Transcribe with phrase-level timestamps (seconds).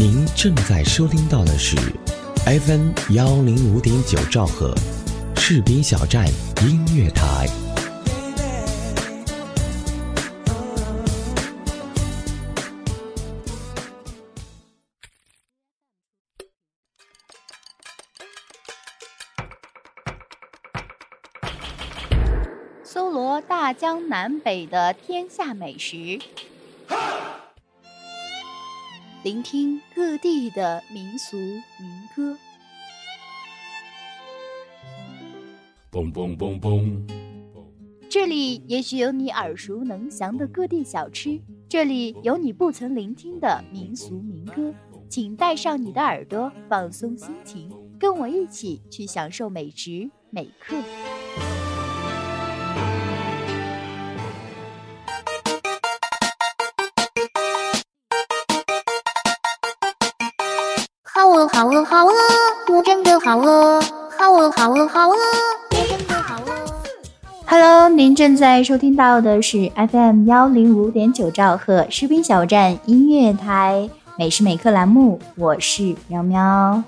[0.00, 1.76] 您正在收听到的是
[2.46, 4.72] FM 幺零五点九兆赫，
[5.34, 6.24] 士兵小站
[6.62, 7.48] 音乐台。
[22.84, 26.20] 搜罗大江南北的天下美食，
[29.24, 31.60] 聆听各地的民俗民
[32.14, 32.38] 歌。
[35.90, 37.02] 嘣嘣嘣嘣！
[38.08, 44.72] 这里也许有你耳熟能详的各地小吃，这里有你不曾聆听的民俗民歌。
[45.08, 50.76] 请带上你的耳朵，放松心情，跟我一起去享受美食美客。
[61.58, 62.12] 好饿好饿，
[62.72, 63.80] 我真的好饿！
[64.16, 65.16] 好饿好饿好饿，
[65.72, 66.52] 我真的好饿。
[67.46, 76.80] Hello，您正在收听到的是 FM 幺零五点九兆赫士兵小站音乐台美食美客栏目，我是喵喵。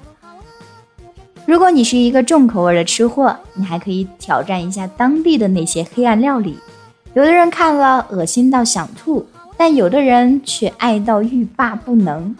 [1.46, 6.56] 如果你是一个重口味的吃货，你还可以挑战一下当地的那些黑暗料理。
[7.14, 9.26] 有的人看了恶心到想吐，
[9.56, 12.32] 但有的人却爱到欲罢不能。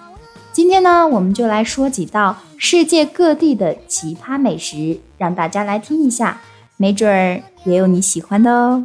[0.53, 6.41] 今天呢，我们就来说几道世界各地的奇葩美食，让大家来听一下，
[6.77, 8.85] 没准儿也有你喜欢的哦。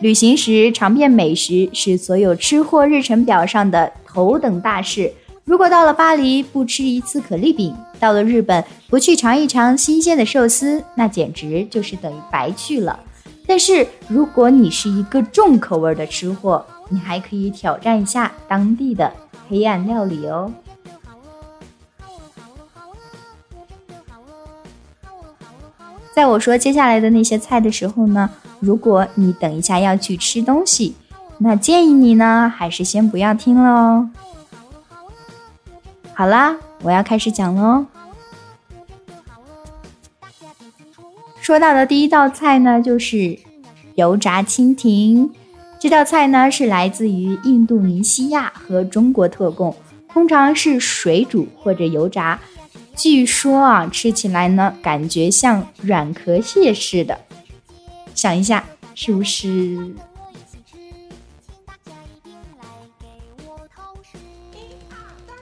[0.00, 5.12] 旅行时尝遍美食是所有吃货日程表上的头等大事。
[5.44, 12.98] 如果到了巴黎不吃一次可丽饼，到了日本不去尝一尝新鲜的寿司，那简直就是等于白去了。
[13.46, 19.12] 但是如果你是一个重口味的吃货，你还可以挑战一下当地的
[19.48, 20.52] 黑暗料理哦。
[26.14, 30.94] 在我说接下来的那些菜的时候呢，如果你等一下要去吃东西，
[31.38, 34.10] 那建议你呢还是先不要听了哦。
[36.14, 37.86] 好啦，我要开始讲喽。
[41.40, 43.36] 说到的第一道菜呢，就是
[43.96, 45.30] 油炸蜻蜓。
[45.84, 49.76] 这道菜呢是来自于印度尼西亚和中国特供，
[50.08, 52.40] 通常是水煮或者油炸。
[52.96, 57.20] 据说啊，吃起来呢感觉像软壳蟹似的。
[58.14, 58.64] 想一下，
[58.94, 59.94] 是不是？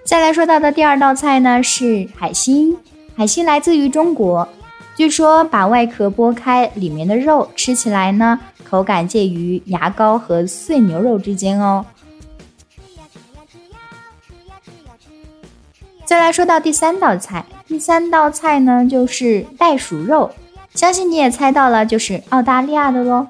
[0.03, 2.77] 再来说到的第二道菜呢是海星，
[3.15, 4.49] 海星来自于中国。
[4.95, 8.39] 据说把外壳剥开，里面的肉吃起来呢，
[8.69, 11.85] 口感介于牙膏和碎牛肉之间哦。
[16.05, 20.31] 再来说到第三道菜，第三道菜呢就是袋鼠肉，
[20.75, 23.27] 相信你也猜到了，就是澳大利亚的喽。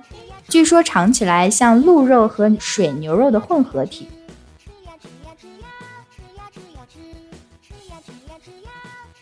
[0.49, 4.09] 据说尝起来像鹿肉和水牛肉的混合体。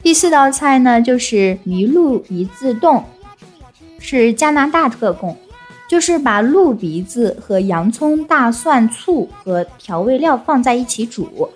[0.03, 3.05] 第四道菜呢，就是麋鹿鼻子冻，
[3.99, 5.37] 是加拿大特供，
[5.89, 11.49] 就是把鹿鼻子和洋葱、大蒜、醋和调味料放在一起煮。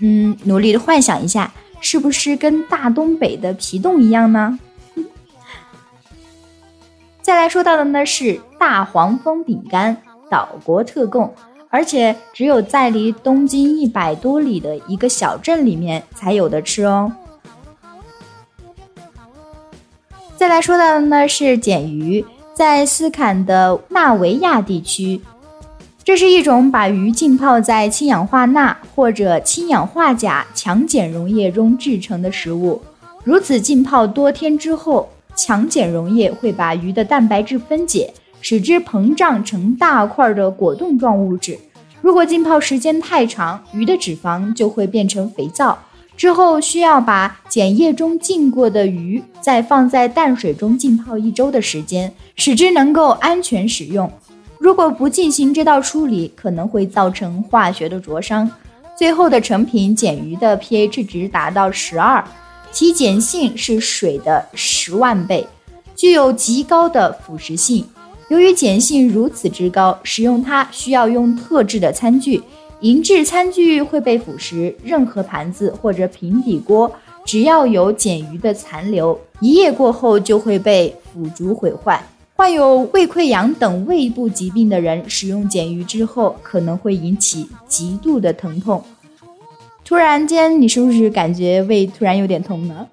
[0.00, 4.58] 嗯，努力的幻想一下，是不是跟大东北的皮冻一样呢？
[7.22, 9.96] 再来说到的呢是大黄蜂饼干，
[10.30, 11.34] 岛国特供，
[11.70, 17.12] 而且只有在离东京一百多里的一个小镇里面才有的吃哦。
[20.36, 22.24] 再来说到的呢是碱鱼，
[22.54, 25.20] 在斯坎的纳维亚地区，
[26.04, 32.80] 这是一种把鱼浸泡在氢氧化钠或者氢氧化钾强碱溶液中制成的食物。
[33.24, 41.58] 如此浸泡多天之后，强碱溶液会把鱼的蛋白质分解，使之膨胀成大块的果冻状物质。
[42.00, 45.78] 如果浸泡时间太长，鱼的脂肪就会变成肥皂。
[46.16, 54.10] 之后需要把碱液中浸过的鱼再放在淡水中浸泡一周的时间，使之能够安全使用。
[54.58, 58.50] 如果不进行这道处理，可能会造成化学的灼伤。
[58.96, 62.24] 最后的成品碱鱼的 pH 值达到十二，
[62.72, 65.46] 其碱性是水的十万倍，
[65.94, 67.86] 具有极高的腐蚀性。
[68.28, 72.42] 由于碱性如此之高，使用它需要用特制的餐具。
[72.80, 76.92] 银质餐具会被腐蚀，任何盘子或者平底锅，
[77.24, 82.00] 只要有碱鱼的残留，一夜过后就会被腐竹毁坏。
[82.36, 88.80] 患有胃溃疡等胃部疾病的人使用碱鱼之后，可能会引起极度的疼痛。
[89.84, 92.86] 突然间，你是不是感觉胃突然有点痛呢？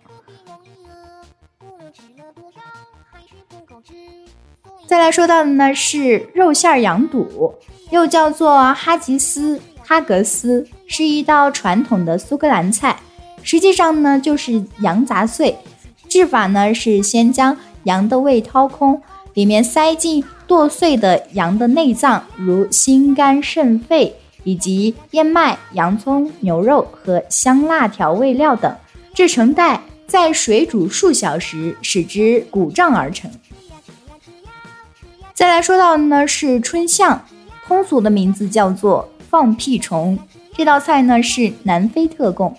[4.87, 7.55] 再来说到的呢是肉馅羊肚，
[7.89, 12.95] 又叫做哈吉斯、哈格斯，是一道传统的苏格兰菜。
[13.41, 15.57] 实际上呢就是羊杂碎，
[16.07, 19.01] 制法呢是先将羊的胃掏空。
[19.33, 24.15] 里面塞进剁碎的羊的内脏，如心肝肾肺，
[24.45, 28.73] 以及燕麦、洋葱、牛肉和香辣调味料等，
[29.13, 33.29] 制成袋，在水煮数小时，使之鼓胀而成。
[35.35, 37.21] 再来说到的呢是春象，
[37.67, 40.17] 通俗的名字叫做放屁虫。
[40.55, 42.55] 这道菜呢是南非特供，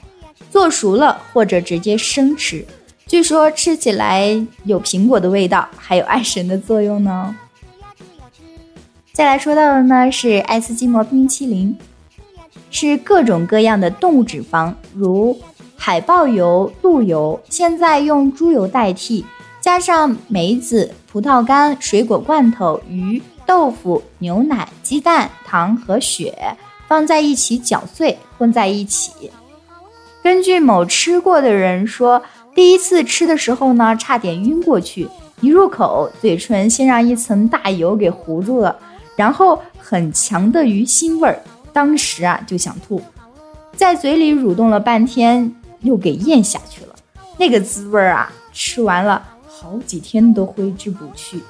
[0.51, 2.63] 做熟了或者直接生吃。
[3.07, 7.35] 据说吃起来有苹果的味道，还有爱神的作用呢。
[9.11, 11.75] 再来说到的呢是爱斯基摩冰淇淋，
[12.71, 15.35] 是各种各样的动物脂肪，如
[15.75, 19.25] 海豹油、鹿油，现在用猪油代替，
[19.67, 29.29] 加上梅子、葡萄干、水果罐头、鱼、豆腐、牛奶、鸡蛋、糖和雪，放在一起搅碎，混在一起。
[30.23, 32.23] 根据某吃过的人说。
[32.55, 35.07] 第一次吃的时候呢，差点晕过去。
[35.41, 38.75] 一入口，嘴唇先让一层大油给糊住了，
[39.17, 41.43] 然后很强的鱼腥味儿，
[41.73, 43.03] 当时啊就想吐，
[43.75, 46.95] 在嘴里蠕动了半天，又给咽下去了。
[47.37, 49.23] 那个滋味儿啊，吃完了
[49.59, 51.43] 好几天都挥之不去。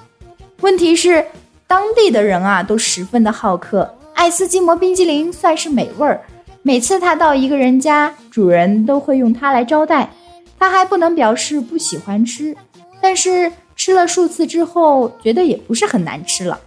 [0.61, 1.27] 问题是，
[1.67, 6.21] 当地的人啊都十分的好客，爱斯基摩冰激凌算是美味儿。
[6.63, 10.09] 每次他到一个人家，主人都会用它来招待。
[10.57, 12.57] 他还不能表示不喜欢吃，
[13.01, 16.61] 但是吃了数次之后，觉得也不是很难吃了。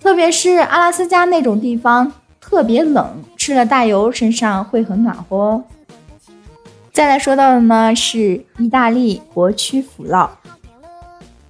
[0.00, 5.64] 特别是阿拉斯加那种地方特别冷，吃了大油身上会很暖和哦。
[6.92, 10.28] 再来说到的呢是意大利国曲腐酪，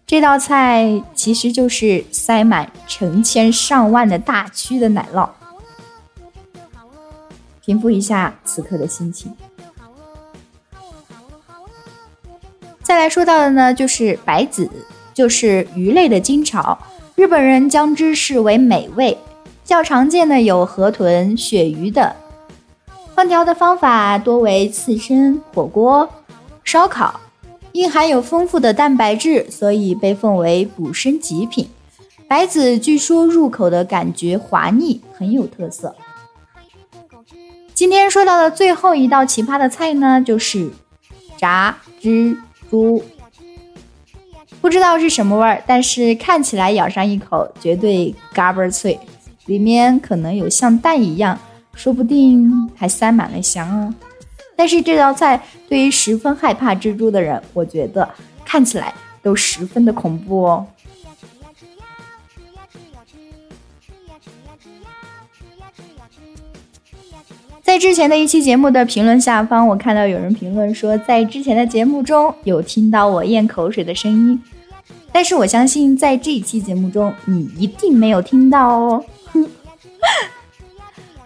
[0.09, 5.29] 这道菜其实就是塞满成千上万的大区的奶酪。
[7.61, 9.37] 平复一下此刻的心情。
[12.83, 14.71] 再来说到的呢，就是白子，
[15.13, 16.79] 就是鱼类的金炒。
[17.15, 19.19] 日本人将之视为美味，
[19.63, 22.11] 较常见的有河豚、鳕鱼等。
[23.15, 26.09] 烹调的方法多为刺身、火锅、
[26.65, 27.21] 烧烤。
[27.79, 31.69] 因含有丰富的蛋白质，所以被奉为补身极品。
[32.27, 35.95] 白子据说入口的感觉滑腻，很有特色。
[37.75, 40.69] 今天说到的最后一道奇葩的菜呢，就是
[41.37, 42.37] 炸蜘
[42.69, 43.01] 蛛
[44.61, 48.99] 不知道是什么味儿，但是看起来咬上一口绝对嘎嘣脆，
[49.47, 51.39] 里面可能有像蛋一样，
[51.77, 53.95] 说不定还塞满了翔哦。
[54.59, 58.09] 但是这道菜对于十分害怕蜘蛛的人，我觉得
[58.45, 60.67] 看起来都十分的恐怖哦。
[67.63, 74.43] 在之前的一期节目的评论下方，我看到有人评论说，在之前的节目中有听到我咽口水的声音，
[75.13, 79.05] 但是我相信在这一期节目中你一定没有听到哦。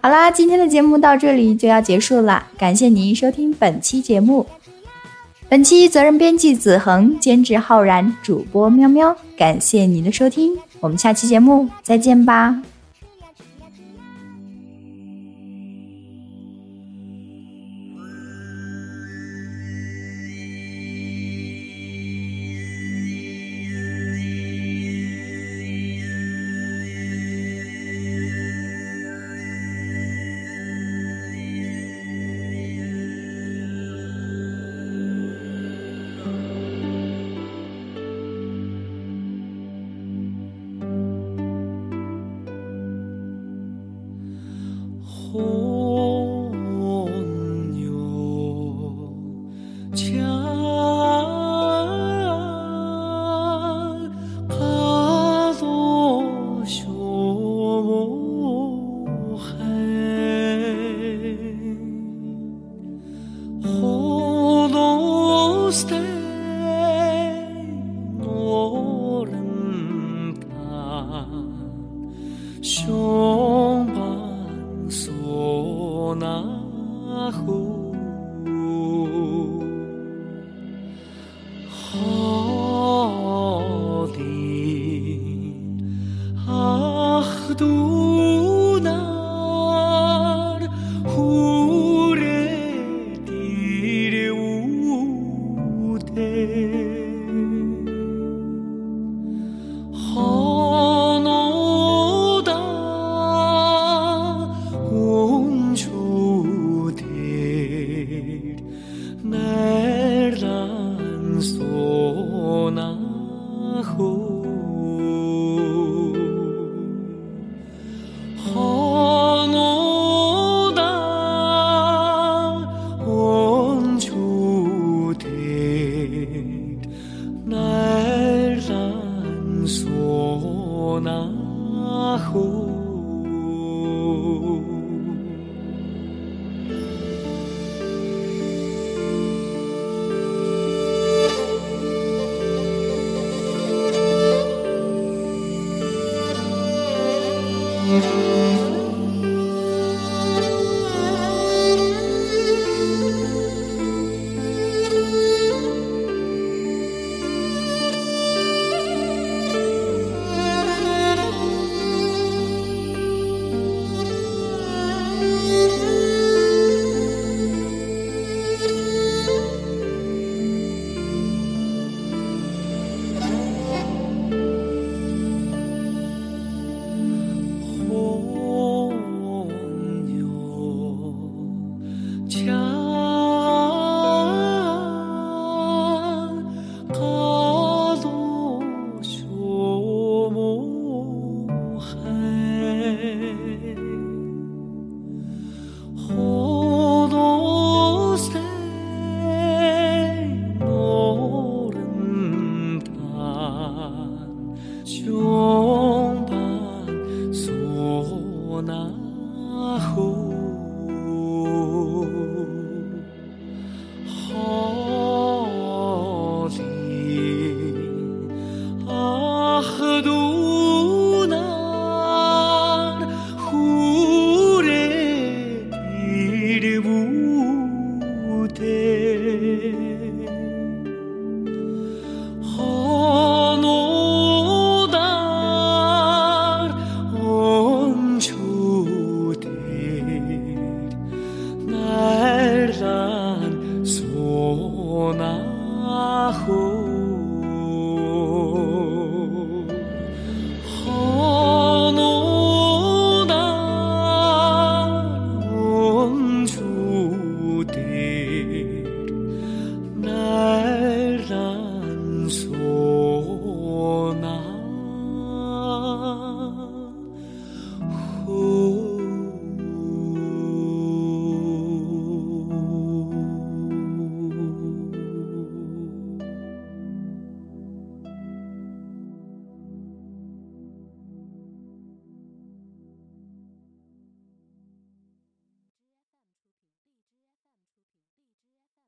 [0.05, 4.45] 好啦，今天的节目到这里就要结束了，感谢您收听本期节目。
[5.47, 12.61] 本期责任编辑子恒，监制浩然，主播喵喵，感谢您的收听，我们下期节目再见吧。